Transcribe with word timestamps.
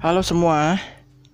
Halo 0.00 0.24
semua, 0.24 0.80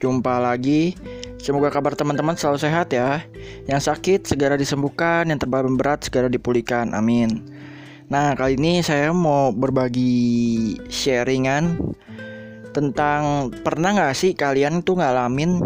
jumpa 0.03 0.42
lagi. 0.42 0.98
Semoga 1.38 1.71
kabar 1.71 1.94
teman-teman 1.94 2.34
selalu 2.34 2.58
sehat 2.58 2.90
ya. 2.90 3.22
Yang 3.71 3.87
sakit 3.87 4.26
segera 4.26 4.58
disembuhkan, 4.58 5.22
yang 5.30 5.38
terbaru 5.38 5.71
berat 5.78 6.03
segera 6.03 6.26
dipulihkan. 6.26 6.90
Amin. 6.90 7.46
Nah, 8.10 8.35
kali 8.35 8.58
ini 8.58 8.82
saya 8.82 9.14
mau 9.14 9.54
berbagi 9.54 10.74
sharingan 10.90 11.78
tentang 12.74 13.54
pernah 13.63 13.94
nggak 13.94 14.18
sih 14.18 14.35
kalian 14.35 14.83
tuh 14.83 14.98
ngalamin 14.98 15.62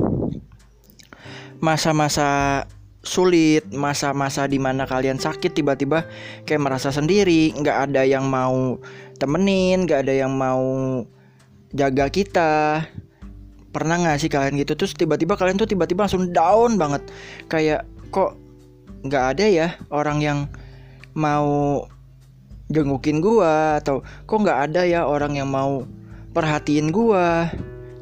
masa-masa 1.57 2.69
sulit, 3.01 3.64
masa-masa 3.73 4.45
di 4.45 4.61
mana 4.61 4.85
kalian 4.85 5.17
sakit 5.17 5.57
tiba-tiba 5.57 6.05
kayak 6.45 6.69
merasa 6.69 6.92
sendiri, 6.92 7.56
nggak 7.56 7.97
ada 7.97 8.05
yang 8.05 8.28
mau 8.28 8.77
temenin, 9.17 9.89
nggak 9.89 10.05
ada 10.05 10.12
yang 10.20 10.37
mau 10.37 10.69
jaga 11.74 12.06
kita. 12.10 12.84
Pernah 13.70 14.02
nggak 14.02 14.19
sih 14.19 14.30
kalian 14.30 14.59
gitu? 14.59 14.74
Terus 14.74 14.98
tiba-tiba 14.98 15.38
kalian 15.38 15.55
tuh 15.55 15.70
tiba-tiba 15.70 16.06
langsung 16.06 16.34
down 16.34 16.74
banget, 16.74 17.06
kayak 17.47 17.87
kok 18.11 18.34
nggak 19.06 19.24
ada 19.37 19.47
ya 19.47 19.69
orang 19.95 20.19
yang 20.19 20.38
mau 21.14 21.87
jengukin 22.66 23.23
gua? 23.23 23.78
Atau 23.78 24.02
kok 24.27 24.38
nggak 24.42 24.70
ada 24.70 24.83
ya 24.83 25.06
orang 25.06 25.38
yang 25.38 25.47
mau 25.47 25.87
perhatiin 26.34 26.91
gua? 26.91 27.47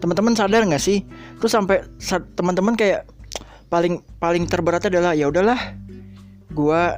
Teman-teman 0.00 0.32
sadar 0.32 0.64
nggak 0.64 0.80
sih? 0.80 1.04
Terus 1.36 1.52
sampai 1.52 1.84
teman-teman 2.32 2.72
kayak 2.72 3.04
paling 3.68 4.00
paling 4.16 4.48
terberat 4.48 4.88
adalah 4.88 5.12
ya 5.12 5.28
udahlah 5.28 5.60
gua 6.56 6.96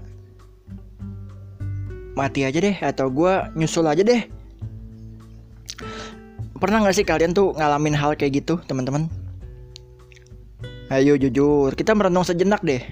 mati 2.15 2.47
aja 2.47 2.63
deh 2.63 2.79
atau 2.79 3.11
gua 3.11 3.51
nyusul 3.59 3.91
aja 3.91 4.07
deh 4.07 4.23
pernah 6.61 6.85
nggak 6.85 6.97
sih 6.97 7.07
kalian 7.09 7.33
tuh 7.33 7.57
ngalamin 7.57 7.97
hal 7.97 8.15
kayak 8.15 8.45
gitu 8.45 8.61
teman-teman? 8.69 9.09
Ayo 10.93 11.17
jujur 11.17 11.73
kita 11.73 11.97
merenung 11.97 12.27
sejenak 12.27 12.61
deh. 12.61 12.85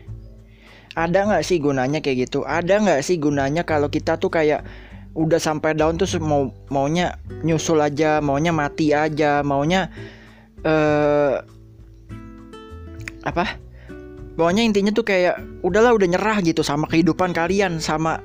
Ada 0.96 1.28
nggak 1.28 1.44
sih 1.44 1.60
gunanya 1.60 2.00
kayak 2.00 2.26
gitu? 2.26 2.42
Ada 2.48 2.80
nggak 2.80 3.00
sih 3.04 3.20
gunanya 3.20 3.62
kalau 3.62 3.92
kita 3.92 4.16
tuh 4.16 4.32
kayak 4.32 4.64
udah 5.12 5.38
sampai 5.38 5.76
down 5.76 6.00
tuh 6.00 6.06
mau 6.22 6.50
maunya 6.70 7.18
nyusul 7.42 7.82
aja 7.82 8.22
maunya 8.22 8.54
mati 8.54 8.94
aja 8.94 9.42
maunya 9.42 9.90
eh 10.62 10.70
uh, 10.70 11.34
apa? 13.26 13.58
Pokoknya 14.38 14.62
intinya 14.62 14.94
tuh 14.94 15.02
kayak 15.02 15.42
udahlah 15.66 15.90
udah 15.98 16.06
nyerah 16.06 16.38
gitu 16.46 16.62
sama 16.62 16.86
kehidupan 16.86 17.34
kalian 17.34 17.82
sama 17.82 18.22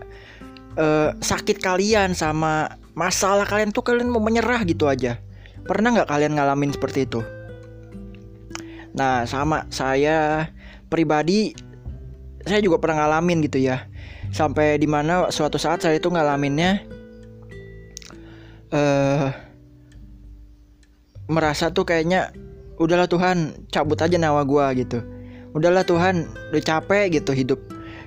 uh, 0.77 1.09
sakit 1.17 1.57
kalian 1.57 2.13
sama 2.13 2.77
masalah 2.93 3.49
kalian 3.49 3.73
tuh 3.73 3.81
kalian 3.81 4.13
mau 4.13 4.21
menyerah 4.21 4.61
gitu 4.61 4.85
aja 4.85 5.17
pernah 5.63 5.95
nggak 5.95 6.09
kalian 6.11 6.33
ngalamin 6.35 6.71
seperti 6.75 7.07
itu? 7.07 7.23
Nah 8.93 9.25
sama 9.25 9.65
saya 9.73 10.49
pribadi 10.87 11.55
saya 12.43 12.59
juga 12.59 12.79
pernah 12.79 13.03
ngalamin 13.03 13.43
gitu 13.47 13.59
ya. 13.59 13.87
Sampai 14.33 14.81
di 14.81 14.89
mana 14.89 15.29
suatu 15.29 15.61
saat 15.61 15.85
saya 15.85 15.97
itu 15.97 16.09
ngalaminnya 16.09 16.83
uh, 18.73 19.29
merasa 21.29 21.69
tuh 21.71 21.85
kayaknya 21.87 22.33
udahlah 22.81 23.07
Tuhan 23.07 23.69
cabut 23.69 23.97
aja 24.01 24.17
nyawa 24.17 24.43
gua 24.43 24.73
gitu. 24.75 25.01
Udahlah 25.53 25.85
Tuhan 25.85 26.27
udah 26.49 26.63
capek 26.63 27.21
gitu 27.21 27.31
hidup. 27.31 27.61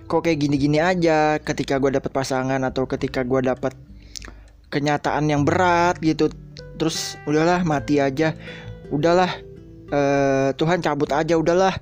Kok 0.07 0.27
kayak 0.27 0.39
gini-gini 0.43 0.83
aja 0.83 1.39
ketika 1.41 1.79
gua 1.79 1.95
dapat 1.95 2.11
pasangan 2.11 2.61
atau 2.67 2.85
ketika 2.91 3.23
gua 3.23 3.43
dapat 3.43 3.73
kenyataan 4.75 5.31
yang 5.31 5.47
berat 5.47 6.03
gitu 6.03 6.29
terus 6.77 7.17
udahlah 7.29 7.65
mati 7.65 7.99
aja. 8.01 8.37
Udahlah 8.93 9.31
uh, 9.91 10.55
Tuhan 10.55 10.81
cabut 10.81 11.11
aja 11.11 11.35
udahlah. 11.37 11.75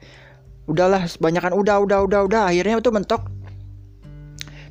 Udahlah 0.64 1.04
sebanyakan 1.04 1.52
udah 1.54 1.76
udah 1.84 1.98
udah 2.08 2.20
udah. 2.24 2.42
Akhirnya 2.48 2.80
itu 2.80 2.90
mentok. 2.94 3.28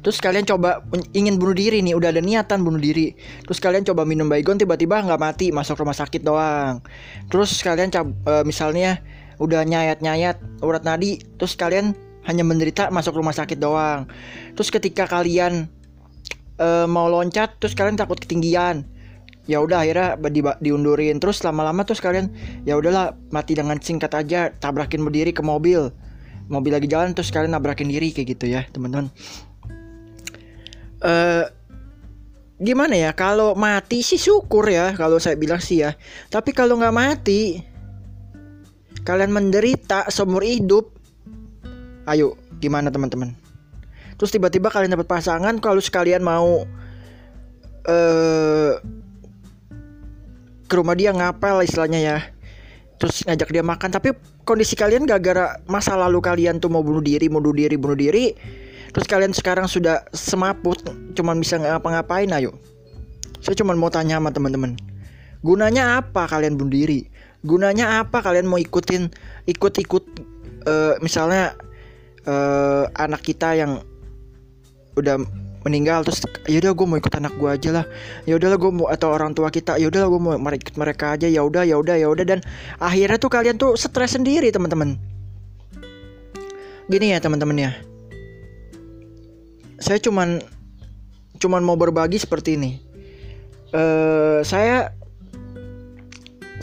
Terus 0.04 0.20
kalian 0.20 0.44
coba 0.44 0.84
ingin 1.16 1.40
bunuh 1.40 1.56
diri 1.56 1.80
nih 1.80 1.96
udah 1.96 2.12
ada 2.12 2.20
niatan 2.20 2.60
bunuh 2.60 2.82
diri. 2.82 3.16
Terus 3.48 3.64
kalian 3.64 3.88
coba 3.88 4.04
minum 4.04 4.28
baygon 4.28 4.60
tiba-tiba 4.60 5.00
nggak 5.00 5.22
mati 5.22 5.48
masuk 5.56 5.80
rumah 5.80 5.96
sakit 5.96 6.28
doang. 6.28 6.84
Terus 7.32 7.56
kalian 7.64 7.88
uh, 7.96 8.44
misalnya 8.44 9.00
udah 9.40 9.64
nyayat-nyayat 9.64 10.60
urat 10.60 10.84
nadi 10.84 11.24
terus 11.40 11.56
kalian 11.56 11.96
hanya 12.28 12.44
menderita 12.44 12.92
masuk 12.92 13.16
rumah 13.16 13.32
sakit 13.32 13.56
doang. 13.56 14.12
Terus 14.60 14.70
ketika 14.76 15.08
kalian 15.08 15.72
uh, 16.60 16.86
mau 16.86 17.08
loncat 17.08 17.56
terus 17.64 17.72
kalian 17.72 17.96
takut 17.96 18.20
ketinggian 18.20 18.84
ya 19.44 19.60
udah 19.60 19.84
akhirnya 19.84 20.16
di, 20.30 20.42
diundurin. 20.42 21.20
Terus 21.20 21.44
lama-lama 21.44 21.84
terus 21.84 22.00
kalian 22.00 22.32
ya 22.64 22.80
udahlah 22.80 23.16
mati 23.32 23.58
dengan 23.58 23.80
singkat 23.80 24.12
aja 24.16 24.52
tabrakin 24.56 25.04
berdiri 25.04 25.36
ke 25.36 25.44
mobil. 25.44 25.92
Mobil 26.52 26.72
lagi 26.76 26.88
jalan 26.92 27.16
terus 27.16 27.32
kalian 27.32 27.56
nabrakin 27.56 27.88
diri 27.88 28.12
kayak 28.12 28.36
gitu 28.38 28.46
ya 28.52 28.68
teman-teman. 28.72 29.12
Uh, 31.04 31.48
gimana 32.64 32.96
ya 32.96 33.12
kalau 33.12 33.60
mati 33.60 34.00
sih 34.00 34.16
syukur 34.16 34.64
ya 34.72 34.96
kalau 34.96 35.20
saya 35.20 35.36
bilang 35.36 35.60
sih 35.60 35.84
ya. 35.84 35.96
Tapi 36.32 36.56
kalau 36.56 36.80
nggak 36.80 36.96
mati 36.96 37.60
kalian 39.04 39.32
menderita 39.32 40.08
seumur 40.12 40.44
hidup. 40.44 40.92
Ayo 42.04 42.36
gimana 42.60 42.92
teman-teman? 42.92 43.36
Terus 44.20 44.32
tiba-tiba 44.36 44.68
kalian 44.72 44.96
dapat 44.96 45.08
pasangan 45.08 45.56
kalau 45.60 45.80
sekalian 45.80 46.24
mau 46.24 46.68
uh, 47.88 48.74
ke 50.74 50.82
rumah 50.82 50.98
dia 50.98 51.14
ngapel 51.14 51.62
istilahnya 51.62 52.02
ya. 52.02 52.18
Terus 52.98 53.22
ngajak 53.30 53.54
dia 53.54 53.62
makan. 53.62 53.94
Tapi 53.94 54.18
kondisi 54.42 54.74
kalian 54.74 55.06
gak 55.06 55.22
gara 55.22 55.62
masa 55.70 55.94
lalu 55.94 56.18
kalian 56.18 56.58
tuh 56.58 56.74
mau 56.74 56.82
bunuh 56.82 57.06
diri 57.06 57.30
bunuh 57.30 57.54
diri 57.54 57.78
bunuh 57.78 57.94
diri. 57.94 58.34
Terus 58.90 59.06
kalian 59.06 59.38
sekarang 59.38 59.70
sudah 59.70 60.02
semaput 60.18 60.82
cuman 61.14 61.38
bisa 61.38 61.62
ngapa-ngapain 61.62 62.34
ayo. 62.34 62.58
Saya 63.46 63.54
cuman 63.54 63.78
mau 63.78 63.94
tanya 63.94 64.18
sama 64.18 64.34
teman-teman. 64.34 64.74
Gunanya 65.46 66.02
apa 66.02 66.26
kalian 66.26 66.58
bunuh 66.58 66.74
diri? 66.74 67.06
Gunanya 67.46 68.02
apa 68.02 68.26
kalian 68.26 68.50
mau 68.50 68.58
ikutin 68.58 69.14
ikut-ikut 69.46 70.04
uh, 70.66 70.98
misalnya 71.04 71.54
uh, 72.26 72.90
anak 72.98 73.22
kita 73.22 73.54
yang 73.54 73.84
udah 74.98 75.22
meninggal 75.64 76.04
terus 76.04 76.24
ya 76.46 76.60
udah 76.60 76.72
gue 76.76 76.86
mau 76.86 76.98
ikut 77.00 77.14
anak 77.16 77.34
gue 77.40 77.50
aja 77.50 77.70
lah. 77.82 77.86
Ya 78.28 78.36
udahlah 78.36 78.60
gue 78.60 78.72
mau 78.72 78.88
atau 78.92 79.10
orang 79.12 79.32
tua 79.32 79.48
kita 79.50 79.80
ya 79.80 79.88
udahlah 79.88 80.12
gue 80.12 80.22
mau 80.22 80.36
ikut 80.36 80.76
mereka 80.76 81.16
aja 81.16 81.28
ya 81.28 81.42
udah 81.42 81.64
ya 81.64 81.80
udah 81.80 81.96
ya 81.96 82.08
udah. 82.12 82.26
Dan 82.28 82.40
akhirnya 82.78 83.18
tuh 83.18 83.32
kalian 83.32 83.56
tuh 83.56 83.80
stres 83.80 84.16
sendiri 84.20 84.52
teman-teman. 84.52 85.00
Gini 86.92 87.16
ya 87.16 87.20
teman-teman 87.24 87.58
ya. 87.58 87.72
Saya 89.80 90.00
cuman 90.04 90.44
cuman 91.40 91.62
mau 91.64 91.80
berbagi 91.80 92.20
seperti 92.20 92.60
ini. 92.60 92.72
Uh, 93.74 94.46
saya 94.46 94.94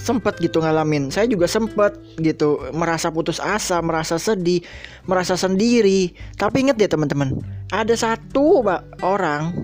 sempat 0.00 0.40
gitu 0.40 0.60
ngalamin. 0.60 1.12
Saya 1.12 1.28
juga 1.28 1.44
sempat 1.48 1.96
gitu 2.16 2.60
merasa 2.72 3.12
putus 3.12 3.36
asa 3.40 3.80
merasa 3.84 4.16
sedih 4.16 4.64
merasa 5.04 5.36
sendiri. 5.36 6.16
Tapi 6.36 6.68
inget 6.68 6.76
ya 6.80 6.88
teman-teman 6.88 7.59
ada 7.70 7.94
satu 7.94 8.66
orang 9.00 9.54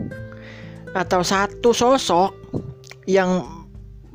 atau 0.94 1.20
satu 1.20 1.74
sosok 1.74 2.32
yang 3.04 3.44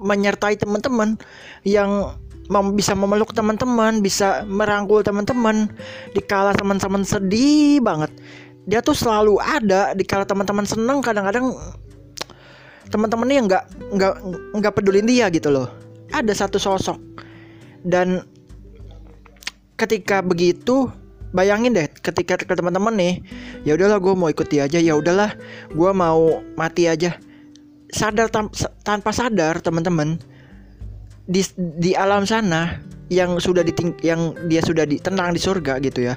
menyertai 0.01 0.57
teman-teman 0.57 1.19
yang 1.67 2.17
mem 2.51 2.75
bisa 2.75 2.97
memeluk 2.97 3.31
teman-teman 3.31 4.03
bisa 4.03 4.43
merangkul 4.49 5.05
teman-teman 5.05 5.71
dikala 6.17 6.51
teman-teman 6.51 7.05
sedih 7.05 7.79
banget. 7.79 8.11
Dia 8.65 8.83
tuh 8.83 8.95
selalu 8.97 9.39
ada 9.39 9.93
dikala 9.95 10.25
teman-teman 10.27 10.65
seneng 10.65 10.99
kadang-kadang 10.99 11.55
teman-temannya 12.91 13.47
nggak 13.47 13.63
nggak 13.95 14.13
nggak 14.59 14.73
pedulin 14.75 15.07
dia 15.07 15.31
gitu 15.31 15.47
loh. 15.47 15.71
Ada 16.11 16.45
satu 16.45 16.59
sosok. 16.59 16.99
Dan 17.81 18.21
ketika 19.79 20.19
begitu 20.21 20.91
bayangin 21.31 21.75
deh 21.75 21.87
ketika 21.89 22.35
ke 22.39 22.45
teman-teman 22.47 22.95
nih 22.95 23.13
ya 23.63 23.75
udahlah 23.75 23.99
gue 23.99 24.13
mau 24.15 24.29
ikuti 24.31 24.59
aja. 24.59 24.77
Ya 24.77 24.95
udahlah 24.95 25.35
gue 25.71 25.91
mau 25.91 26.43
mati 26.55 26.87
aja. 26.87 27.17
Sadar 27.91 28.31
tam, 28.31 28.47
tanpa 28.87 29.11
sadar 29.11 29.59
teman-teman 29.59 30.15
di 31.27 31.43
di 31.57 31.91
alam 31.91 32.23
sana 32.23 32.79
yang 33.11 33.35
sudah 33.39 33.67
diting 33.67 33.99
yang 33.99 34.31
dia 34.47 34.63
sudah 34.63 34.87
ditenang 34.87 35.35
di 35.35 35.41
surga 35.43 35.83
gitu 35.83 36.07
ya 36.07 36.15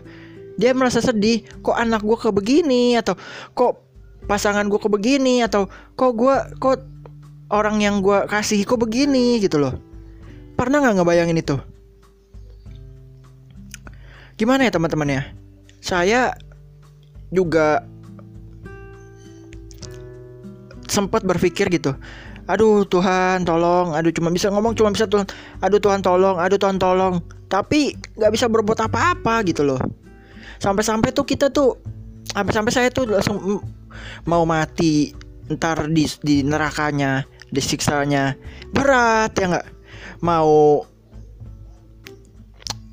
dia 0.54 0.70
merasa 0.70 1.02
sedih 1.02 1.42
kok 1.66 1.74
anak 1.74 2.06
gue 2.06 2.14
ke 2.14 2.30
begini 2.30 2.94
atau 2.94 3.18
kok 3.58 3.82
pasangan 4.30 4.70
gue 4.70 4.78
ke 4.78 4.86
begini 4.86 5.42
atau 5.42 5.66
kok 5.98 6.14
gue 6.14 6.36
kok 6.62 6.78
orang 7.52 7.82
yang 7.82 8.00
gue 8.00 8.24
kasih 8.30 8.62
kok 8.64 8.80
begini? 8.80 9.42
Gitu 9.42 9.60
loh. 9.60 9.76
Pernah 10.54 10.80
nggak 10.80 11.02
ngebayangin 11.02 11.38
itu 11.42 11.56
gimana 14.34 14.66
ya 14.66 14.72
teman-teman 14.74 15.08
ya 15.10 15.22
saya 15.84 16.32
juga 17.34 17.84
sempat 20.94 21.26
berpikir 21.26 21.66
gitu. 21.74 21.92
Aduh 22.46 22.86
Tuhan 22.86 23.42
tolong. 23.42 23.96
Aduh 23.96 24.14
cuma 24.14 24.30
bisa 24.30 24.52
ngomong 24.52 24.78
cuma 24.78 24.94
bisa 24.94 25.08
Tuhan. 25.10 25.26
Aduh 25.64 25.80
Tuhan 25.82 26.04
tolong. 26.04 26.38
Aduh 26.38 26.60
Tuhan 26.60 26.78
tolong. 26.78 27.18
Tapi 27.50 27.96
nggak 28.14 28.32
bisa 28.32 28.46
berbuat 28.46 28.78
apa-apa 28.84 29.42
gitu 29.48 29.66
loh. 29.66 29.80
Sampai-sampai 30.62 31.10
tuh 31.10 31.26
kita 31.26 31.50
tuh 31.50 31.76
sampai-sampai 32.30 32.72
saya 32.72 32.88
tuh 32.94 33.10
langsung 33.10 33.60
mau 34.28 34.46
mati 34.46 35.12
ntar 35.52 35.92
di 35.92 36.08
di 36.24 36.40
nerakanya 36.40 37.24
disiksanya 37.52 38.36
berat 38.72 39.34
ya 39.36 39.46
nggak? 39.56 39.66
Mau 40.24 40.84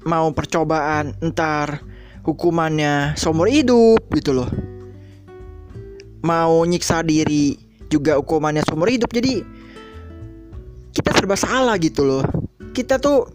mau 0.06 0.34
percobaan 0.34 1.14
ntar 1.22 1.86
hukumannya 2.26 3.18
seumur 3.18 3.50
hidup 3.50 4.02
gitu 4.14 4.34
loh. 4.34 4.50
Mau 6.22 6.62
nyiksa 6.66 7.02
diri 7.02 7.58
juga 7.90 8.18
hukumannya 8.22 8.62
seumur 8.66 8.90
hidup 8.90 9.10
jadi 9.10 9.42
kita 10.94 11.10
serba 11.18 11.38
salah 11.38 11.76
gitu 11.82 12.06
loh. 12.06 12.24
Kita 12.72 13.02
tuh 13.02 13.28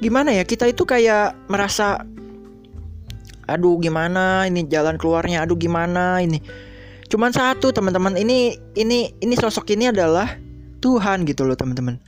gimana 0.00 0.36
ya 0.36 0.44
kita 0.44 0.68
itu 0.68 0.84
kayak 0.84 1.32
merasa 1.48 2.04
aduh 3.48 3.78
gimana 3.80 4.44
ini 4.48 4.68
jalan 4.68 5.00
keluarnya? 5.00 5.44
Aduh 5.44 5.56
gimana 5.56 6.20
ini? 6.20 6.42
Cuman 7.06 7.30
satu 7.30 7.70
teman-teman 7.70 8.18
ini 8.18 8.58
ini 8.74 9.14
ini 9.22 9.34
sosok 9.38 9.72
ini 9.72 9.88
adalah 9.88 10.36
Tuhan 10.82 11.24
gitu 11.24 11.46
loh 11.46 11.56
teman-teman 11.56 11.98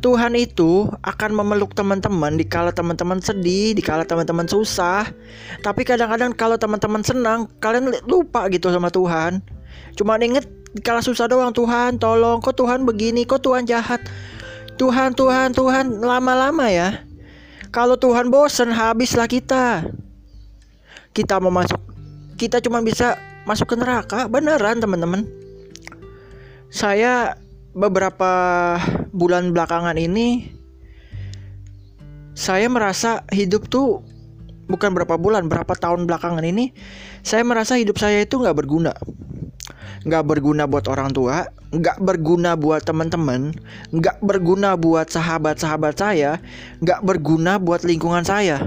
Tuhan 0.00 0.32
itu 0.32 0.88
akan 1.04 1.30
memeluk 1.36 1.76
teman-teman 1.76 2.40
di 2.40 2.48
kala 2.48 2.72
teman-teman 2.72 3.20
sedih, 3.20 3.76
di 3.76 3.84
kala 3.84 4.08
teman-teman 4.08 4.48
susah. 4.48 5.04
Tapi 5.60 5.84
kadang-kadang 5.84 6.32
kalau 6.32 6.56
teman-teman 6.56 7.04
senang, 7.04 7.52
kalian 7.60 7.92
lupa 8.08 8.48
gitu 8.48 8.72
sama 8.72 8.88
Tuhan. 8.88 9.44
Cuma 10.00 10.16
inget 10.16 10.48
kalau 10.80 11.04
susah 11.04 11.28
doang 11.28 11.52
Tuhan 11.52 12.00
tolong 12.00 12.40
kok 12.40 12.56
Tuhan 12.56 12.88
begini? 12.88 13.28
Kok 13.28 13.44
Tuhan 13.44 13.68
jahat? 13.68 14.00
Tuhan 14.80 15.12
Tuhan 15.12 15.52
Tuhan 15.52 16.00
lama-lama 16.00 16.72
ya. 16.72 17.04
Kalau 17.68 18.00
Tuhan 18.00 18.32
bosen 18.32 18.72
habislah 18.72 19.28
kita. 19.28 19.84
Kita 21.12 21.42
mau 21.42 21.52
masuk 21.52 21.76
kita 22.40 22.62
cuma 22.64 22.80
bisa 22.80 23.20
masuk 23.44 23.74
ke 23.74 23.76
neraka 23.76 24.24
beneran 24.30 24.80
teman-teman. 24.80 25.28
Saya 26.72 27.36
beberapa 27.76 28.32
bulan 29.10 29.50
belakangan 29.54 29.94
ini 29.98 30.50
saya 32.34 32.70
merasa 32.70 33.26
hidup 33.34 33.68
tuh 33.68 34.06
bukan 34.70 34.94
berapa 34.94 35.18
bulan 35.18 35.50
berapa 35.50 35.74
tahun 35.74 36.06
belakangan 36.06 36.46
ini 36.46 36.72
saya 37.26 37.42
merasa 37.42 37.76
hidup 37.76 37.98
saya 37.98 38.22
itu 38.22 38.38
nggak 38.38 38.56
berguna 38.56 38.94
nggak 40.00 40.24
berguna 40.24 40.64
buat 40.64 40.88
orang 40.88 41.12
tua, 41.12 41.44
nggak 41.76 42.00
berguna 42.00 42.56
buat 42.56 42.80
teman-teman, 42.80 43.52
nggak 43.92 44.24
berguna 44.24 44.72
buat 44.72 45.12
sahabat-sahabat 45.12 45.94
saya, 46.00 46.40
nggak 46.80 47.04
berguna 47.04 47.60
buat 47.60 47.84
lingkungan 47.84 48.24
saya. 48.24 48.64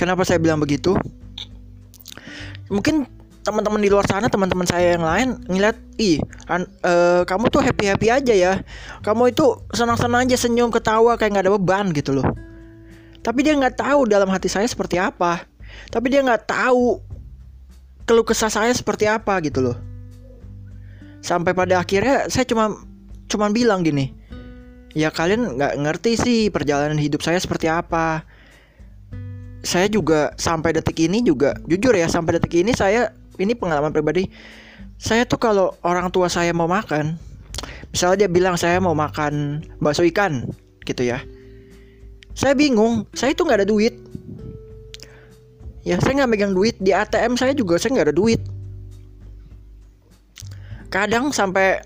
Kenapa 0.00 0.24
saya 0.24 0.40
bilang 0.40 0.56
begitu? 0.56 0.96
Mungkin 2.72 3.04
teman-teman 3.40 3.80
di 3.80 3.88
luar 3.88 4.04
sana, 4.04 4.28
teman-teman 4.28 4.68
saya 4.68 4.94
yang 4.94 5.04
lain 5.04 5.28
ngeliat, 5.48 5.76
ih, 5.96 6.20
an, 6.46 6.68
uh, 6.84 7.24
kamu 7.24 7.48
tuh 7.48 7.64
happy 7.64 7.88
happy 7.88 8.08
aja 8.12 8.34
ya, 8.36 8.52
kamu 9.00 9.32
itu 9.32 9.56
senang-senang 9.72 10.28
aja 10.28 10.36
senyum 10.36 10.68
ketawa 10.68 11.16
kayak 11.16 11.36
nggak 11.36 11.44
ada 11.48 11.54
beban 11.56 11.86
gitu 11.96 12.20
loh. 12.20 12.26
Tapi 13.20 13.44
dia 13.44 13.56
nggak 13.56 13.80
tahu 13.80 14.08
dalam 14.08 14.28
hati 14.28 14.48
saya 14.48 14.68
seperti 14.68 15.00
apa. 15.00 15.44
Tapi 15.92 16.06
dia 16.12 16.20
nggak 16.24 16.48
tahu 16.48 17.00
keluh 18.10 18.26
kesah 18.26 18.50
saya 18.50 18.74
seperti 18.74 19.06
apa 19.06 19.38
gitu 19.38 19.62
loh 19.62 19.78
sampai 21.20 21.52
pada 21.52 21.80
akhirnya 21.80 22.26
saya 22.32 22.48
cuma 22.48 22.74
cuma 23.28 23.52
bilang 23.52 23.84
gini 23.84 24.10
ya 24.96 25.12
kalian 25.12 25.54
nggak 25.54 25.78
ngerti 25.78 26.12
sih 26.18 26.40
perjalanan 26.50 26.98
hidup 26.98 27.22
saya 27.22 27.38
seperti 27.38 27.70
apa 27.70 28.24
saya 29.60 29.86
juga 29.92 30.32
sampai 30.40 30.72
detik 30.72 30.96
ini 31.04 31.20
juga 31.20 31.54
jujur 31.68 31.92
ya 31.92 32.08
sampai 32.08 32.40
detik 32.40 32.64
ini 32.64 32.72
saya 32.72 33.12
ini 33.40 33.56
pengalaman 33.56 33.90
pribadi. 33.90 34.28
Saya 35.00 35.24
tuh 35.24 35.40
kalau 35.40 35.72
orang 35.80 36.12
tua 36.12 36.28
saya 36.28 36.52
mau 36.52 36.68
makan 36.68 37.16
misalnya 37.90 38.26
dia 38.26 38.30
bilang 38.30 38.54
saya 38.54 38.78
mau 38.78 38.94
makan 38.94 39.64
bakso 39.82 40.06
ikan 40.06 40.46
gitu 40.86 41.02
ya. 41.08 41.20
Saya 42.36 42.54
bingung 42.54 43.04
saya 43.12 43.34
itu 43.34 43.42
nggak 43.44 43.64
ada 43.64 43.68
duit. 43.68 43.94
Ya 45.82 45.96
saya 45.98 46.22
nggak 46.22 46.30
megang 46.30 46.52
duit. 46.54 46.76
Di 46.78 46.94
ATM 46.94 47.36
saya 47.36 47.52
juga 47.56 47.76
saya 47.76 47.96
nggak 47.96 48.08
ada 48.12 48.16
duit. 48.16 48.40
Kadang 50.90 51.30
sampai 51.30 51.82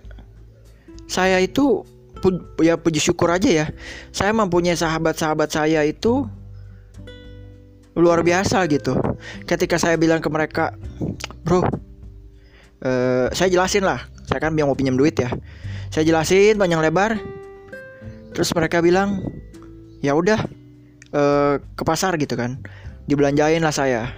saya 1.05 1.41
itu 1.41 1.85
pu 2.25 2.41
ya 2.65 2.81
puji 2.81 3.01
syukur 3.01 3.29
aja 3.33 3.49
ya. 3.49 3.67
Saya 4.13 4.33
mempunyai 4.33 4.77
sahabat-sahabat 4.77 5.53
saya 5.53 5.85
itu 5.85 6.25
luar 7.95 8.27
biasa 8.27 8.67
gitu. 8.71 8.99
Ketika 9.47 9.79
saya 9.79 9.95
bilang 9.95 10.19
ke 10.19 10.29
mereka 10.31 10.75
bro 11.47 11.63
uh, 11.63 11.69
saya 13.31 13.49
jelasin 13.51 13.87
lah 13.87 14.03
saya 14.27 14.41
kan 14.41 14.53
bilang 14.57 14.73
mau 14.73 14.79
pinjam 14.79 14.99
duit 14.99 15.15
ya. 15.15 15.31
Saya 15.95 16.03
jelasin 16.03 16.59
panjang 16.59 16.83
lebar. 16.83 17.17
Terus 18.35 18.51
mereka 18.51 18.83
bilang 18.83 19.23
ya 20.03 20.13
udah 20.19 20.43
uh, 21.15 21.55
ke 21.63 21.83
pasar 21.87 22.19
gitu 22.19 22.35
kan 22.35 22.59
dibelanjain 23.07 23.63
lah 23.63 23.71
saya. 23.71 24.11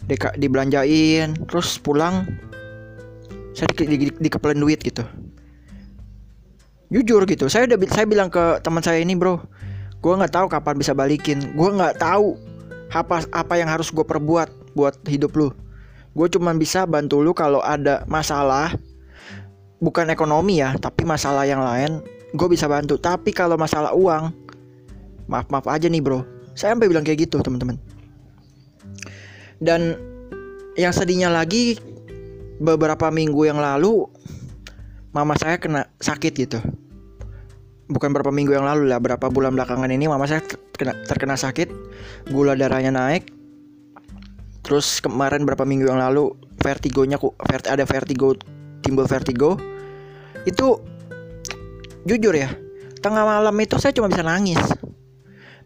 Dika, 0.00 0.32
dibelanjain 0.38 1.36
terus 1.44 1.76
pulang 1.76 2.24
saya 3.52 3.68
di, 3.76 3.84
di, 3.84 3.96
di, 3.98 4.08
dikepelin 4.14 4.62
duit 4.62 4.80
gitu. 4.80 5.02
Jujur 6.90 7.26
gitu 7.26 7.46
saya 7.50 7.66
udah 7.66 7.78
saya 7.90 8.06
bilang 8.06 8.30
ke 8.30 8.62
teman 8.62 8.82
saya 8.82 9.02
ini 9.02 9.14
bro 9.14 9.42
gue 10.00 10.12
nggak 10.16 10.32
tahu 10.32 10.46
kapan 10.48 10.74
bisa 10.80 10.96
balikin 10.96 11.38
gue 11.54 11.70
nggak 11.76 12.00
tahu 12.00 12.34
apa 12.90 13.22
apa 13.30 13.54
yang 13.58 13.70
harus 13.70 13.90
gue 13.90 14.02
perbuat 14.02 14.74
buat 14.74 14.94
hidup 15.06 15.32
lu? 15.38 15.48
Gue 16.14 16.26
cuma 16.26 16.50
bisa 16.54 16.84
bantu 16.84 17.22
lu 17.22 17.30
kalau 17.30 17.62
ada 17.62 18.02
masalah 18.10 18.74
bukan 19.80 20.10
ekonomi 20.12 20.60
ya 20.60 20.76
tapi 20.76 21.06
masalah 21.06 21.46
yang 21.46 21.62
lain 21.62 22.02
gue 22.34 22.48
bisa 22.50 22.66
bantu. 22.66 22.98
Tapi 22.98 23.30
kalau 23.30 23.54
masalah 23.54 23.94
uang 23.94 24.34
maaf 25.30 25.46
maaf 25.48 25.66
aja 25.70 25.86
nih 25.86 26.02
bro. 26.02 26.26
Saya 26.58 26.74
sampai 26.74 26.90
bilang 26.90 27.06
kayak 27.06 27.30
gitu 27.30 27.38
teman-teman. 27.38 27.78
Dan 29.62 29.94
yang 30.74 30.90
sedihnya 30.90 31.30
lagi 31.30 31.78
beberapa 32.60 33.08
minggu 33.08 33.46
yang 33.48 33.58
lalu 33.58 34.06
mama 35.10 35.34
saya 35.34 35.58
kena 35.58 35.90
sakit 35.98 36.32
gitu 36.36 36.60
bukan 37.90 38.14
beberapa 38.14 38.30
minggu 38.30 38.54
yang 38.54 38.64
lalu 38.64 38.86
lah 38.86 39.02
berapa 39.02 39.26
bulan 39.28 39.58
belakangan 39.58 39.90
ini 39.90 40.06
mama 40.06 40.24
saya 40.30 40.40
terkena, 40.46 40.94
terkena 41.04 41.34
sakit 41.34 41.68
gula 42.30 42.54
darahnya 42.54 42.94
naik. 42.94 43.28
Terus 44.62 45.02
kemarin 45.02 45.42
berapa 45.42 45.66
minggu 45.66 45.90
yang 45.90 45.98
lalu 45.98 46.30
vertigonya 46.62 47.18
vert, 47.18 47.66
ada 47.66 47.82
vertigo 47.82 48.38
timbul 48.86 49.10
vertigo. 49.10 49.58
Itu 50.46 50.78
jujur 52.06 52.32
ya 52.32 52.48
tengah 53.00 53.24
malam 53.24 53.56
itu 53.58 53.80
saya 53.80 53.90
cuma 53.90 54.06
bisa 54.06 54.22
nangis. 54.22 54.60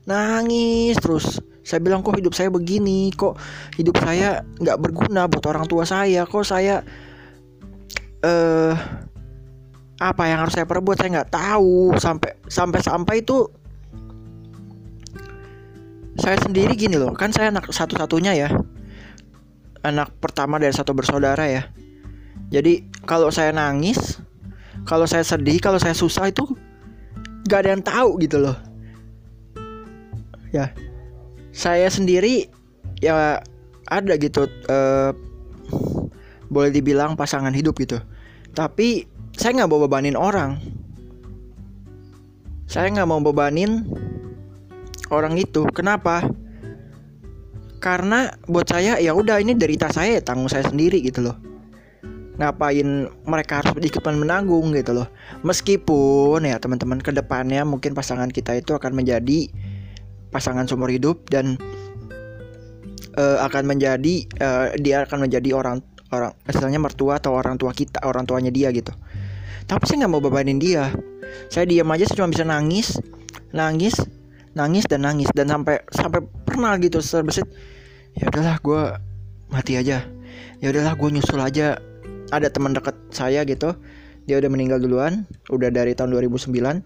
Nangis 0.08 0.96
terus. 0.96 1.42
Saya 1.64 1.80
bilang 1.80 2.04
kok 2.04 2.16
hidup 2.16 2.36
saya 2.36 2.48
begini? 2.48 3.10
Kok 3.12 3.34
hidup 3.76 3.96
saya 4.00 4.44
nggak 4.60 4.78
berguna 4.80 5.28
buat 5.28 5.44
orang 5.48 5.66
tua 5.68 5.84
saya? 5.84 6.24
Kok 6.24 6.44
saya 6.44 6.80
eh 8.24 8.72
uh, 8.72 8.74
apa 10.02 10.26
yang 10.26 10.42
harus 10.42 10.54
saya 10.58 10.66
perbuat 10.66 10.96
saya 10.98 11.22
nggak 11.22 11.32
tahu. 11.32 11.94
Sampai 11.98 12.38
sampai 12.50 12.80
sampai 12.82 13.14
itu 13.22 13.46
saya 16.14 16.38
sendiri 16.38 16.78
gini 16.78 16.94
loh 16.94 17.10
kan 17.10 17.34
saya 17.34 17.50
anak 17.50 17.70
satu-satunya 17.70 18.32
ya. 18.34 18.48
Anak 19.84 20.16
pertama 20.18 20.56
dari 20.56 20.72
satu 20.72 20.96
bersaudara 20.96 21.44
ya. 21.46 21.68
Jadi 22.48 22.86
kalau 23.04 23.28
saya 23.28 23.52
nangis 23.52 24.18
kalau 24.84 25.08
saya 25.08 25.24
sedih 25.24 25.58
kalau 25.58 25.80
saya 25.80 25.96
susah 25.96 26.28
itu 26.28 26.44
gak 27.48 27.64
ada 27.64 27.70
yang 27.76 27.84
tahu 27.84 28.16
gitu 28.22 28.40
loh. 28.40 28.56
Ya. 30.50 30.72
Saya 31.54 31.86
sendiri 31.90 32.50
ya 32.98 33.42
ada 33.90 34.14
gitu 34.16 34.48
uh, 34.70 35.12
boleh 36.48 36.70
dibilang 36.70 37.18
pasangan 37.18 37.52
hidup 37.52 37.76
gitu. 37.78 37.98
Tapi 38.54 39.13
saya 39.34 39.62
nggak 39.62 39.70
mau 39.70 39.82
bebanin 39.82 40.14
orang. 40.14 40.62
Saya 42.70 42.90
nggak 42.90 43.08
mau 43.08 43.20
bebanin 43.20 43.86
orang 45.10 45.34
itu. 45.38 45.66
Kenapa? 45.74 46.22
Karena 47.82 48.32
buat 48.48 48.64
saya 48.64 48.96
ya 48.96 49.12
udah 49.12 49.42
ini 49.42 49.52
derita 49.52 49.92
saya 49.92 50.22
tanggung 50.24 50.48
saya 50.48 50.64
sendiri 50.64 51.02
gitu 51.04 51.20
loh. 51.20 51.36
Ngapain 52.34 53.06
mereka 53.28 53.62
harus 53.62 53.78
ikutan 53.84 54.18
menanggung 54.18 54.72
gitu 54.72 54.96
loh. 54.96 55.06
Meskipun 55.44 56.48
ya 56.48 56.56
teman-teman 56.56 56.98
ke 57.02 57.12
depannya 57.12 57.62
mungkin 57.62 57.92
pasangan 57.92 58.32
kita 58.32 58.56
itu 58.58 58.72
akan 58.74 58.96
menjadi 58.96 59.52
pasangan 60.34 60.66
seumur 60.66 60.90
hidup 60.90 61.30
dan 61.30 61.60
uh, 63.14 63.38
akan 63.46 63.70
menjadi 63.70 64.26
uh, 64.42 64.74
dia 64.78 65.06
akan 65.06 65.30
menjadi 65.30 65.54
orang 65.54 65.78
orang 66.10 66.34
istilahnya 66.46 66.82
mertua 66.82 67.22
atau 67.22 67.34
orang 67.34 67.58
tua 67.58 67.70
kita 67.70 68.02
orang 68.02 68.26
tuanya 68.26 68.50
dia 68.50 68.70
gitu 68.74 68.90
tapi 69.64 69.84
saya 69.88 70.04
nggak 70.04 70.12
mau 70.12 70.22
bebanin 70.22 70.60
dia. 70.60 70.92
Saya 71.50 71.64
diam 71.66 71.90
aja 71.90 72.04
saya 72.06 72.22
cuma 72.22 72.30
bisa 72.32 72.44
nangis. 72.46 72.98
Nangis 73.54 73.96
nangis 74.54 74.84
dan 74.86 75.02
nangis. 75.02 75.28
Dan 75.34 75.50
sampai 75.50 75.82
sampai 75.90 76.22
pernah 76.46 76.78
gitu 76.78 77.02
terbesit 77.02 77.48
ya 78.14 78.30
udahlah 78.30 78.56
gue 78.62 78.82
mati 79.50 79.74
aja. 79.80 80.06
Ya 80.62 80.66
udahlah 80.70 80.94
gue 80.94 81.08
nyusul 81.10 81.40
aja. 81.42 81.80
Ada 82.30 82.48
teman 82.50 82.72
dekat 82.72 82.94
saya 83.12 83.44
gitu 83.44 83.76
dia 84.24 84.40
udah 84.40 84.50
meninggal 84.50 84.80
duluan 84.80 85.28
udah 85.52 85.68
dari 85.68 85.92
tahun 85.92 86.16
2009 86.16 86.80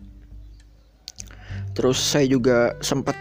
terus 1.79 1.99
saya 1.99 2.27
juga 2.27 2.75
sempat 2.83 3.15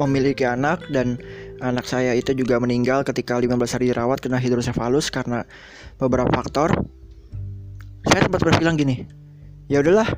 memiliki 0.00 0.48
anak 0.48 0.80
dan 0.88 1.20
anak 1.60 1.84
saya 1.84 2.16
itu 2.16 2.32
juga 2.32 2.56
meninggal 2.56 3.04
ketika 3.04 3.36
15 3.36 3.60
hari 3.76 3.92
dirawat 3.92 4.24
kena 4.24 4.40
hidrosefalus 4.40 5.12
karena 5.12 5.44
beberapa 6.00 6.32
faktor 6.32 6.72
saya 8.10 8.26
sempat 8.26 8.42
berbilang 8.42 8.74
gini 8.74 9.06
ya 9.70 9.80
udahlah 9.80 10.10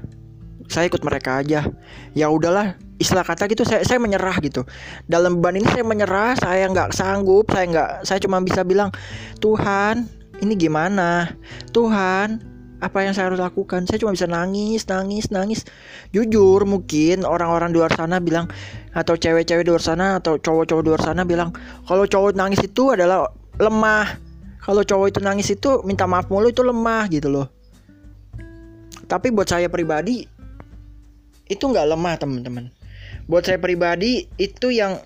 saya 0.72 0.88
ikut 0.88 1.02
mereka 1.02 1.44
aja. 1.44 1.68
Ya 2.16 2.26
udahlah 2.32 2.80
istilah 2.96 3.26
kata 3.26 3.50
gitu 3.50 3.68
saya 3.68 3.84
saya 3.84 3.98
menyerah 3.98 4.36
gitu. 4.40 4.64
Dalam 5.04 5.38
beban 5.38 5.58
ini 5.58 5.68
saya 5.68 5.84
menyerah 5.84 6.38
saya 6.38 6.64
nggak 6.70 6.96
sanggup 6.96 7.50
saya 7.52 7.64
nggak 7.68 7.88
saya 8.08 8.18
cuma 8.24 8.40
bisa 8.40 8.62
bilang 8.62 8.88
Tuhan 9.44 10.08
ini 10.40 10.54
gimana? 10.56 11.36
Tuhan 11.76 12.40
apa 12.82 12.98
yang 13.06 13.14
saya 13.14 13.30
harus 13.30 13.38
lakukan? 13.38 13.86
Saya 13.86 14.02
cuma 14.02 14.16
bisa 14.16 14.24
nangis 14.24 14.88
nangis 14.88 15.28
nangis. 15.28 15.60
Jujur 16.16 16.64
mungkin 16.64 17.28
orang-orang 17.28 17.74
di 17.74 17.78
luar 17.78 17.92
sana 17.94 18.18
bilang 18.18 18.48
atau 18.96 19.14
cewek-cewek 19.14 19.68
di 19.68 19.70
luar 19.70 19.84
sana 19.84 20.18
atau 20.18 20.40
cowok-cowok 20.40 20.82
di 20.82 20.88
luar 20.88 21.02
sana 21.04 21.22
bilang 21.28 21.52
kalau 21.84 22.08
cowok 22.08 22.32
nangis 22.32 22.64
itu 22.64 22.96
adalah 22.96 23.28
lemah. 23.60 24.32
Kalau 24.62 24.86
cowok 24.86 25.10
itu 25.10 25.18
nangis 25.18 25.50
itu 25.50 25.82
minta 25.82 26.06
maaf 26.06 26.30
mulu 26.30 26.46
itu 26.46 26.62
lemah 26.62 27.10
gitu 27.10 27.26
loh 27.26 27.61
tapi 29.12 29.28
buat 29.28 29.44
saya 29.44 29.68
pribadi 29.68 30.24
itu 31.44 31.60
nggak 31.60 31.84
lemah 31.84 32.16
teman-teman. 32.16 32.72
Buat 33.28 33.44
saya 33.44 33.60
pribadi 33.60 34.24
itu 34.40 34.72
yang 34.72 34.96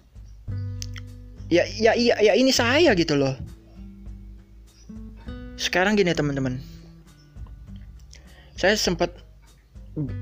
ya 1.50 1.66
ya 1.66 1.98
ya, 1.98 2.14
ya 2.22 2.38
ini 2.38 2.54
saya 2.54 2.94
gitu 2.94 3.18
loh. 3.18 3.34
Sekarang 5.58 5.98
gini 5.98 6.14
teman-teman. 6.14 6.62
Saya 8.54 8.78
sempat 8.78 9.10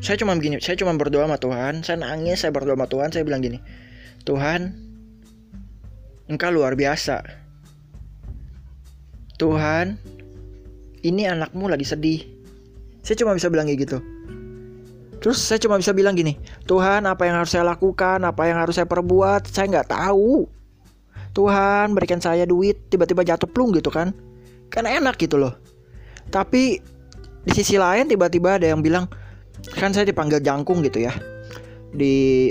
saya 0.00 0.16
cuma 0.16 0.32
begini 0.32 0.64
saya 0.64 0.80
cuma 0.80 0.96
berdoa 0.96 1.28
sama 1.28 1.36
Tuhan. 1.36 1.84
Saya 1.84 2.00
nangis 2.00 2.40
saya 2.40 2.56
berdoa 2.56 2.80
sama 2.80 2.88
Tuhan. 2.88 3.12
Saya 3.12 3.28
bilang 3.28 3.44
gini 3.44 3.60
Tuhan 4.24 4.72
engkau 6.32 6.48
luar 6.48 6.72
biasa. 6.72 7.20
Tuhan 9.36 10.00
ini 11.04 11.28
anakmu 11.28 11.68
lagi 11.68 11.84
sedih 11.84 12.33
saya 13.04 13.16
cuma 13.20 13.36
bisa 13.36 13.52
bilang 13.52 13.68
kayak 13.68 13.80
gitu. 13.84 13.98
Terus 15.20 15.40
saya 15.40 15.56
cuma 15.56 15.80
bisa 15.80 15.96
bilang 15.96 16.12
gini 16.12 16.36
Tuhan 16.68 17.08
apa 17.08 17.24
yang 17.24 17.36
harus 17.40 17.52
saya 17.52 17.64
lakukan? 17.68 18.24
Apa 18.24 18.48
yang 18.48 18.58
harus 18.60 18.80
saya 18.80 18.88
perbuat? 18.88 19.48
Saya 19.48 19.68
nggak 19.68 19.92
tahu. 19.92 20.48
Tuhan 21.36 21.92
berikan 21.92 22.18
saya 22.18 22.48
duit 22.48 22.88
tiba-tiba 22.88 23.20
jatuh 23.24 23.48
plung 23.48 23.76
gitu 23.76 23.92
kan. 23.92 24.16
Kan 24.72 24.88
enak 24.88 25.20
gitu 25.20 25.36
loh. 25.36 25.52
Tapi 26.32 26.80
di 27.44 27.52
sisi 27.52 27.76
lain 27.76 28.08
tiba-tiba 28.08 28.56
ada 28.56 28.72
yang 28.72 28.80
bilang 28.80 29.04
kan 29.76 29.92
saya 29.92 30.08
dipanggil 30.08 30.40
jangkung 30.40 30.80
gitu 30.80 31.04
ya 31.04 31.12
di 31.92 32.48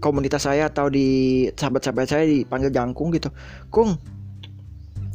komunitas 0.00 0.44
saya 0.44 0.68
atau 0.68 0.88
di 0.88 1.48
sahabat-sahabat 1.52 2.08
saya 2.08 2.24
dipanggil 2.24 2.72
jangkung 2.72 3.12
gitu. 3.12 3.28
Kung 3.68 3.96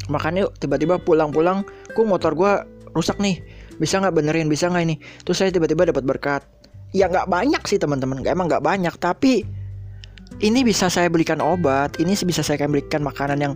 makan 0.10 0.44
yuk. 0.44 0.52
Tiba-tiba 0.58 1.00
pulang-pulang 1.00 1.64
kung 1.94 2.12
motor 2.12 2.36
gue 2.36 2.52
rusak 2.92 3.18
nih 3.24 3.40
bisa 3.82 3.98
nggak 3.98 4.14
benerin 4.14 4.46
bisa 4.46 4.70
nggak 4.70 4.84
ini 4.86 4.96
terus 5.26 5.42
saya 5.42 5.50
tiba-tiba 5.50 5.90
dapat 5.90 6.06
berkat 6.06 6.42
ya 6.94 7.10
nggak 7.10 7.26
banyak 7.26 7.64
sih 7.66 7.82
teman-teman 7.82 8.22
emang 8.22 8.46
nggak 8.46 8.62
banyak 8.62 8.94
tapi 9.02 9.42
ini 10.38 10.62
bisa 10.62 10.88
saya 10.94 11.10
belikan 11.10 11.42
obat 11.42 11.98
ini 11.98 12.14
bisa 12.14 12.46
saya 12.46 12.70
berikan 12.70 13.02
makanan 13.02 13.42
yang 13.42 13.54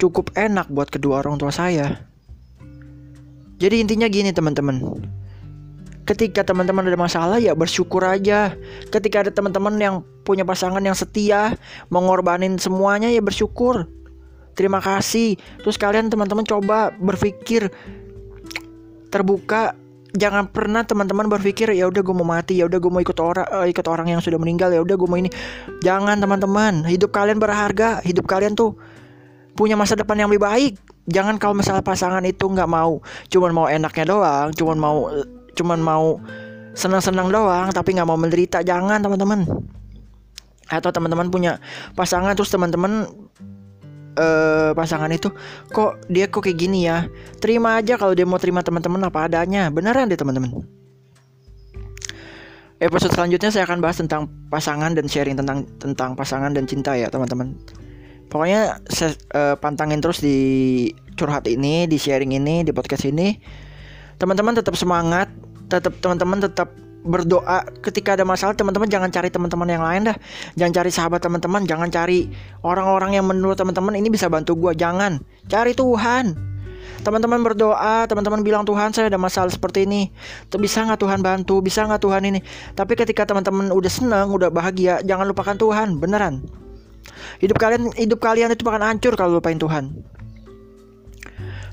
cukup 0.00 0.32
enak 0.32 0.64
buat 0.72 0.88
kedua 0.88 1.20
orang 1.20 1.36
tua 1.36 1.52
saya 1.52 2.00
jadi 3.56 3.80
intinya 3.80 4.06
gini 4.08 4.36
teman-teman. 4.36 5.00
Ketika 6.06 6.46
teman-teman 6.46 6.86
ada 6.86 6.98
masalah 7.00 7.38
ya 7.40 7.56
bersyukur 7.56 8.04
aja. 8.04 8.54
Ketika 8.92 9.26
ada 9.26 9.32
teman-teman 9.32 9.74
yang 9.80 9.94
punya 10.22 10.44
pasangan 10.46 10.84
yang 10.84 10.94
setia, 10.94 11.56
mengorbanin 11.88 12.60
semuanya 12.60 13.08
ya 13.08 13.24
bersyukur. 13.24 13.88
Terima 14.54 14.78
kasih. 14.78 15.40
Terus 15.64 15.76
kalian 15.80 16.12
teman-teman 16.12 16.44
coba 16.44 16.92
berpikir 17.00 17.72
terbuka 19.08 19.74
jangan 20.16 20.48
pernah 20.48 20.82
teman-teman 20.82 21.28
berpikir 21.28 21.70
ya 21.76 21.86
udah 21.86 22.00
gue 22.00 22.14
mau 22.16 22.24
mati 22.26 22.58
ya 22.58 22.64
udah 22.66 22.80
gue 22.80 22.90
mau 22.90 23.04
ikut 23.04 23.18
orang 23.20 23.46
uh, 23.52 23.66
ikut 23.68 23.86
orang 23.86 24.16
yang 24.16 24.20
sudah 24.24 24.40
meninggal 24.40 24.72
ya 24.72 24.80
udah 24.80 24.96
gue 24.96 25.08
mau 25.08 25.18
ini. 25.20 25.30
Jangan 25.84 26.16
teman-teman. 26.18 26.88
Hidup 26.88 27.12
kalian 27.12 27.36
berharga. 27.36 28.00
Hidup 28.02 28.24
kalian 28.24 28.56
tuh 28.56 28.74
punya 29.56 29.76
masa 29.76 29.94
depan 29.96 30.16
yang 30.16 30.28
lebih 30.32 30.42
baik. 30.42 30.74
Jangan 31.06 31.38
kalau 31.38 31.54
misalnya 31.54 31.84
pasangan 31.86 32.24
itu 32.26 32.50
nggak 32.50 32.66
mau 32.66 32.98
cuman 33.30 33.50
mau 33.54 33.66
enaknya 33.70 34.10
doang 34.10 34.50
cuman 34.50 34.74
mau 34.74 35.06
cuman 35.54 35.78
mau 35.78 36.18
senang-senang 36.74 37.30
doang 37.30 37.70
tapi 37.70 37.94
nggak 37.94 38.08
mau 38.08 38.18
menderita 38.18 38.66
jangan 38.66 38.98
teman-teman. 39.04 39.46
Atau 40.66 40.90
teman-teman 40.90 41.30
punya 41.30 41.62
pasangan 41.94 42.34
terus 42.34 42.50
teman-teman 42.50 43.06
uh, 44.16 44.72
pasangan 44.72 45.12
itu 45.12 45.30
kok 45.70 46.00
dia 46.10 46.26
kok 46.26 46.42
kayak 46.42 46.58
gini 46.58 46.88
ya? 46.88 47.06
Terima 47.38 47.78
aja 47.78 48.00
kalau 48.00 48.16
dia 48.16 48.24
mau 48.24 48.40
terima 48.40 48.64
teman-teman 48.64 49.06
apa 49.06 49.28
adanya. 49.28 49.68
Beneran 49.70 50.08
deh 50.08 50.18
teman-teman. 50.18 50.64
Episode 52.76 53.16
selanjutnya 53.16 53.48
saya 53.48 53.64
akan 53.64 53.80
bahas 53.80 53.96
tentang 53.96 54.28
pasangan 54.52 54.92
dan 54.92 55.08
sharing 55.08 55.32
tentang 55.32 55.64
tentang 55.80 56.12
pasangan 56.12 56.52
dan 56.52 56.68
cinta 56.68 56.92
ya 56.92 57.08
teman-teman. 57.08 57.56
Pokoknya 58.28 58.82
saya, 58.90 59.16
uh, 59.32 59.56
pantangin 59.56 60.02
terus 60.02 60.20
di 60.20 60.36
curhat 61.16 61.48
ini 61.48 61.88
di 61.88 61.96
sharing 61.96 62.36
ini 62.36 62.66
di 62.66 62.72
podcast 62.76 63.08
ini. 63.08 63.38
Teman-teman 64.20 64.56
tetap 64.56 64.76
semangat 64.76 65.32
tetap 65.72 65.96
teman-teman 66.04 66.44
tetap 66.44 66.68
berdoa 67.04 67.66
ketika 67.84 68.16
ada 68.16 68.24
masalah 68.24 68.56
teman-teman 68.56 68.88
jangan 68.88 69.10
cari 69.12 69.28
teman-teman 69.28 69.68
yang 69.68 69.84
lain 69.84 70.02
dah. 70.12 70.16
Jangan 70.56 70.72
cari 70.72 70.90
sahabat 70.90 71.20
teman-teman 71.20 71.62
jangan 71.68 71.88
cari 71.92 72.30
orang-orang 72.64 73.18
yang 73.18 73.26
menurut 73.28 73.58
teman-teman 73.58 73.94
ini 73.98 74.08
bisa 74.08 74.30
bantu 74.30 74.56
gue 74.56 74.72
jangan. 74.78 75.20
Cari 75.46 75.76
Tuhan. 75.76 76.56
Teman-teman 77.02 77.38
berdoa 77.38 78.08
teman-teman 78.10 78.42
bilang 78.42 78.66
Tuhan 78.66 78.90
saya 78.90 79.06
ada 79.06 79.20
masalah 79.20 79.52
seperti 79.52 79.86
ini. 79.86 80.10
Bisa 80.58 80.82
nggak 80.82 80.98
Tuhan 80.98 81.22
bantu? 81.22 81.62
Bisa 81.62 81.86
nggak 81.86 82.02
Tuhan 82.02 82.22
ini? 82.26 82.40
Tapi 82.74 82.98
ketika 82.98 83.22
teman-teman 83.28 83.70
udah 83.70 83.92
senang 83.92 84.34
udah 84.34 84.50
bahagia 84.50 84.98
jangan 85.06 85.30
lupakan 85.30 85.54
Tuhan 85.54 86.02
beneran. 86.02 86.42
Hidup 87.38 87.60
kalian 87.60 87.94
hidup 87.94 88.18
kalian 88.18 88.50
itu 88.50 88.66
akan 88.66 88.82
hancur 88.82 89.14
kalau 89.14 89.38
lupain 89.38 89.60
Tuhan. 89.60 89.94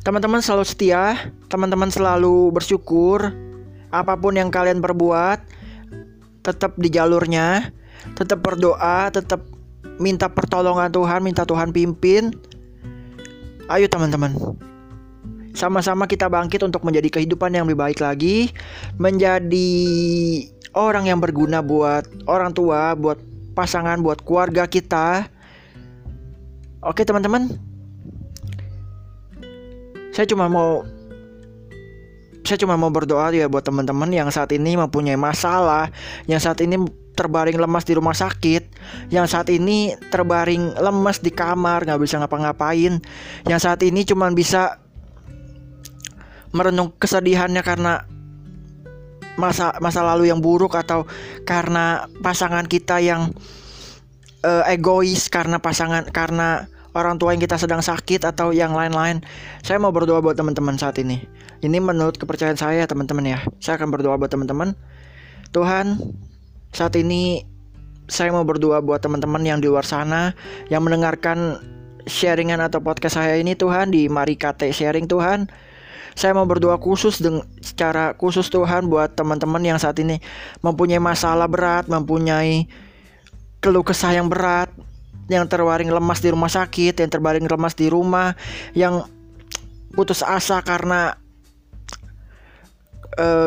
Teman-teman 0.03 0.43
selalu 0.43 0.67
setia, 0.67 1.31
teman-teman 1.47 1.87
selalu 1.87 2.51
bersyukur. 2.51 3.31
Apa 3.93 4.17
pun 4.17 4.33
yang 4.33 4.49
kalian 4.49 4.81
perbuat, 4.81 5.45
tetap 6.41 6.73
di 6.81 6.89
jalurnya, 6.89 7.69
tetap 8.17 8.41
berdoa, 8.41 9.13
tetap 9.13 9.45
minta 10.01 10.25
pertolongan 10.25 10.89
Tuhan, 10.89 11.21
minta 11.21 11.45
Tuhan 11.45 11.69
pimpin. 11.69 12.33
Ayo 13.69 13.85
teman-teman. 13.85 14.33
Sama-sama 15.53 16.09
kita 16.09 16.25
bangkit 16.25 16.65
untuk 16.65 16.81
menjadi 16.81 17.13
kehidupan 17.13 17.53
yang 17.53 17.69
lebih 17.69 17.77
baik 17.77 18.01
lagi, 18.01 18.49
menjadi 18.97 19.69
orang 20.73 21.05
yang 21.13 21.21
berguna 21.21 21.61
buat 21.61 22.09
orang 22.25 22.57
tua, 22.57 22.97
buat 22.97 23.21
pasangan, 23.53 24.01
buat 24.01 24.25
keluarga 24.25 24.65
kita. 24.65 25.29
Oke 26.81 27.05
teman-teman, 27.05 27.53
saya 30.09 30.25
cuma 30.25 30.49
mau 30.49 30.81
saya 32.43 32.59
cuma 32.59 32.75
mau 32.75 32.91
berdoa 32.91 33.31
ya 33.31 33.47
buat 33.47 33.63
teman-teman 33.63 34.11
yang 34.11 34.27
saat 34.27 34.51
ini 34.51 34.75
mempunyai 34.75 35.15
masalah, 35.15 35.87
yang 36.27 36.43
saat 36.43 36.59
ini 36.59 36.75
terbaring 37.15 37.55
lemas 37.55 37.87
di 37.87 37.95
rumah 37.95 38.11
sakit, 38.11 38.63
yang 39.13 39.23
saat 39.29 39.47
ini 39.47 39.95
terbaring 40.11 40.75
lemas 40.75 41.23
di 41.23 41.31
kamar, 41.31 41.87
nggak 41.87 42.01
bisa 42.03 42.19
ngapa-ngapain, 42.19 42.99
yang 43.47 43.59
saat 43.61 43.79
ini 43.85 44.03
cuma 44.03 44.27
bisa 44.35 44.83
merenung 46.53 46.93
kesedihannya 46.99 47.63
karena 47.65 48.05
masa 49.33 49.73
masa 49.81 50.05
lalu 50.05 50.29
yang 50.29 50.45
buruk 50.45 50.77
atau 50.77 51.09
karena 51.41 52.05
pasangan 52.21 52.69
kita 52.69 53.01
yang 53.01 53.33
uh, 54.45 54.63
egois 54.69 55.25
karena 55.33 55.57
pasangan 55.57 56.05
karena 56.13 56.69
orang 56.93 57.17
tua 57.17 57.33
yang 57.33 57.41
kita 57.41 57.57
sedang 57.57 57.81
sakit 57.81 58.21
atau 58.21 58.53
yang 58.53 58.77
lain-lain. 58.77 59.25
Saya 59.65 59.81
mau 59.81 59.89
berdoa 59.89 60.21
buat 60.21 60.37
teman-teman 60.37 60.77
saat 60.77 61.01
ini. 61.01 61.25
Ini 61.63 61.79
menurut 61.79 62.19
kepercayaan 62.19 62.59
saya 62.59 62.83
teman-teman 62.83 63.23
ya. 63.23 63.39
Saya 63.63 63.79
akan 63.79 63.95
berdoa 63.95 64.19
buat 64.19 64.27
teman-teman. 64.27 64.75
Tuhan, 65.55 65.95
saat 66.75 66.91
ini 66.99 67.47
saya 68.11 68.35
mau 68.35 68.43
berdoa 68.43 68.83
buat 68.83 68.99
teman-teman 68.99 69.39
yang 69.47 69.63
di 69.63 69.71
luar 69.71 69.87
sana 69.87 70.35
yang 70.67 70.83
mendengarkan 70.83 71.63
sharingan 72.03 72.59
atau 72.59 72.83
podcast 72.83 73.15
saya 73.15 73.39
ini 73.39 73.55
Tuhan 73.55 73.95
di 73.95 74.11
Mari 74.11 74.35
Kate 74.35 74.67
Sharing 74.75 75.07
Tuhan. 75.07 75.47
Saya 76.13 76.35
mau 76.35 76.45
berdoa 76.45 76.77
khusus 76.77 77.23
dengan 77.23 77.47
secara 77.63 78.13
khusus 78.13 78.51
Tuhan 78.51 78.91
buat 78.91 79.15
teman-teman 79.17 79.63
yang 79.63 79.79
saat 79.79 79.97
ini 80.03 80.21
mempunyai 80.61 80.99
masalah 81.01 81.49
berat, 81.49 81.89
mempunyai 81.89 82.69
keluh 83.63 83.81
kesah 83.81 84.13
yang 84.13 84.29
berat, 84.29 84.69
yang 85.31 85.47
terbaring 85.47 85.89
lemas 85.89 86.19
di 86.21 86.29
rumah 86.29 86.51
sakit, 86.51 86.99
yang 86.99 87.09
terbaring 87.09 87.47
lemas 87.47 87.73
di 87.73 87.87
rumah, 87.89 88.35
yang 88.77 89.07
putus 89.95 90.21
asa 90.21 90.61
karena 90.61 91.22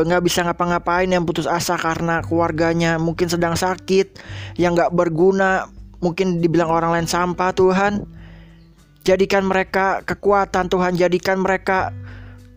nggak 0.07 0.21
uh, 0.21 0.25
bisa 0.25 0.47
ngapa-ngapain 0.47 1.09
yang 1.11 1.27
putus 1.27 1.47
asa 1.49 1.75
karena 1.75 2.23
keluarganya 2.23 2.95
mungkin 2.95 3.27
sedang 3.27 3.59
sakit 3.59 4.19
yang 4.55 4.75
nggak 4.75 4.95
berguna 4.95 5.67
mungkin 5.99 6.39
dibilang 6.39 6.69
orang 6.69 6.93
lain 6.93 7.07
sampah 7.09 7.51
Tuhan. 7.53 8.05
Jadikan 9.03 9.47
mereka 9.47 10.03
kekuatan 10.03 10.67
Tuhan. 10.67 10.99
Jadikan 10.99 11.39
mereka 11.39 11.95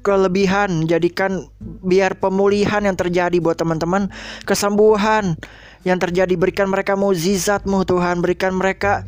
kelebihan. 0.02 0.84
Jadikan 0.90 1.46
biar 1.62 2.18
pemulihan 2.18 2.82
yang 2.82 2.98
terjadi 2.98 3.38
buat 3.38 3.54
teman-teman 3.54 4.10
kesembuhan 4.44 5.38
yang 5.86 5.98
terjadi. 6.02 6.34
Berikan 6.34 6.66
mereka 6.66 6.98
mukjizatmu 6.98 7.86
Tuhan. 7.86 8.18
Berikan 8.18 8.58
mereka 8.58 9.06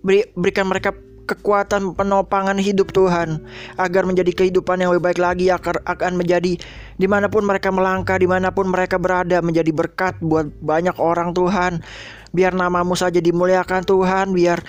beri, 0.00 0.30
berikan 0.38 0.70
mereka 0.70 0.94
kekuatan 1.26 1.98
penopangan 1.98 2.56
hidup 2.56 2.94
Tuhan 2.94 3.42
agar 3.76 4.06
menjadi 4.06 4.30
kehidupan 4.30 4.78
yang 4.78 4.94
lebih 4.94 5.10
baik 5.10 5.20
lagi 5.20 5.50
akan 5.50 6.12
menjadi 6.14 6.54
di 6.96 7.06
mana 7.10 7.26
pun 7.26 7.42
mereka 7.42 7.74
melangkah 7.74 8.16
di 8.16 8.30
mana 8.30 8.54
pun 8.54 8.70
mereka 8.70 8.96
berada 8.96 9.42
menjadi 9.42 9.74
berkat 9.74 10.16
buat 10.22 10.48
banyak 10.62 10.96
orang 11.02 11.34
Tuhan. 11.34 11.82
Biar 12.30 12.54
namamu 12.54 12.94
saja 12.94 13.18
dimuliakan 13.18 13.82
Tuhan. 13.82 14.30
Biar 14.32 14.62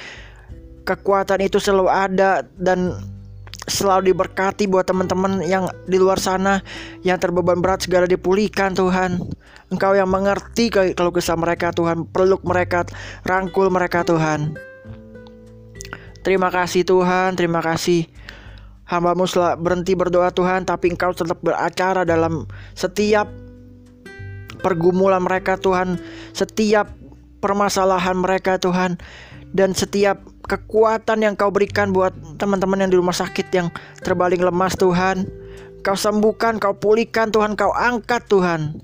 kekuatan 0.83 1.45
itu 1.45 1.61
selalu 1.61 1.87
ada 1.87 2.41
dan 2.57 2.97
selalu 3.67 4.15
diberkati 4.15 4.65
buat 4.65 4.87
teman-teman 4.87 5.43
yang 5.43 5.67
di 5.85 5.99
luar 5.99 6.17
sana 6.17 6.63
yang 7.03 7.19
terbeban 7.21 7.61
berat 7.61 7.85
segala 7.85 8.09
dipulihkan 8.09 8.73
Tuhan. 8.73 9.21
Engkau 9.67 9.93
yang 9.93 10.09
mengerti 10.09 10.71
kalau 10.71 11.11
kisah 11.13 11.37
mereka 11.37 11.69
Tuhan. 11.69 12.07
Peluk 12.09 12.41
mereka 12.47 12.87
rangkul 13.27 13.69
mereka 13.69 14.01
Tuhan 14.07 14.66
Terima 16.27 16.51
kasih 16.51 16.83
Tuhan, 16.83 17.39
terima 17.39 17.63
kasih. 17.63 18.03
Hambamu 18.83 19.23
setelah 19.31 19.55
berhenti 19.55 19.95
berdoa 19.95 20.27
Tuhan, 20.27 20.67
tapi 20.67 20.91
Engkau 20.91 21.15
tetap 21.15 21.39
beracara 21.39 22.03
dalam 22.03 22.43
setiap 22.75 23.31
pergumulan 24.59 25.23
mereka 25.23 25.55
Tuhan, 25.55 25.95
setiap 26.35 26.91
permasalahan 27.39 28.19
mereka 28.19 28.59
Tuhan, 28.59 28.99
dan 29.55 29.71
setiap 29.71 30.19
kekuatan 30.51 31.23
yang 31.23 31.39
Kau 31.39 31.47
berikan 31.47 31.95
buat 31.95 32.11
teman-teman 32.35 32.83
yang 32.83 32.91
di 32.91 32.99
rumah 32.99 33.15
sakit 33.15 33.47
yang 33.55 33.71
terbaling 34.03 34.43
lemas 34.43 34.75
Tuhan. 34.75 35.31
Kau 35.79 35.95
sembuhkan, 35.95 36.59
Kau 36.59 36.75
pulihkan 36.75 37.31
Tuhan, 37.31 37.55
Kau 37.55 37.71
angkat 37.71 38.27
Tuhan. 38.27 38.83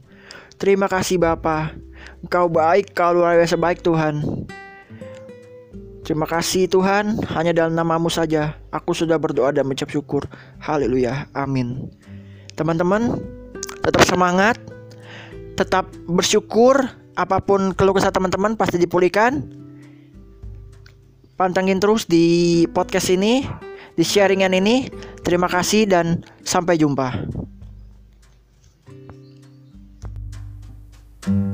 Terima 0.55 0.87
kasih 0.87 1.19
Bapa. 1.19 1.75
Engkau 2.23 2.47
baik, 2.47 2.95
Kau 2.95 3.11
luar 3.11 3.35
biasa 3.35 3.59
baik 3.59 3.83
Tuhan. 3.83 4.47
Terima 6.03 6.27
kasih 6.27 6.67
Tuhan, 6.67 7.15
hanya 7.31 7.55
dalam 7.55 7.79
namamu 7.79 8.11
saja 8.11 8.59
aku 8.75 8.91
sudah 8.91 9.15
berdoa 9.15 9.55
dan 9.55 9.63
mencap 9.63 9.87
syukur. 9.87 10.27
Haleluya, 10.59 11.31
amin. 11.31 11.87
Teman-teman, 12.59 13.23
tetap 13.79 14.03
semangat, 14.03 14.59
tetap 15.55 15.87
bersyukur, 16.03 16.75
apa 17.15 17.39
pun 17.39 17.71
keluh 17.71 17.95
kesah 17.95 18.11
teman-teman 18.11 18.59
pasti 18.59 18.75
dipulihkan. 18.75 19.47
Pantengin 21.39 21.79
terus 21.79 22.03
di 22.03 22.67
podcast 22.75 23.07
ini, 23.07 23.47
di 23.95 24.03
sharingan 24.03 24.51
ini. 24.51 24.91
Terima 25.23 25.47
kasih 25.47 25.87
dan 25.87 26.19
sampai 26.43 26.75
jumpa. 26.75 27.31
thank 31.23 31.31
you 31.31 31.52